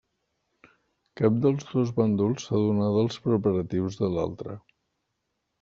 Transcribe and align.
Cap 1.21 1.35
dels 1.43 1.67
dos 1.73 1.91
bàndols 1.99 2.47
s'adonà 2.47 2.89
dels 2.97 3.21
preparatius 3.29 4.03
de 4.03 4.11
l'altre. 4.17 4.61